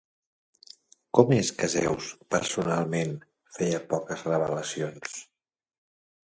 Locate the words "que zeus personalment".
1.59-3.13